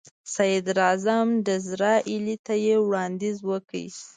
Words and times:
صدراعظم 0.33 1.27
ډیزراییلي 1.47 2.35
ته 2.45 2.53
یې 2.65 2.75
وړاندیز 2.85 3.37
وکړ. 3.49 3.85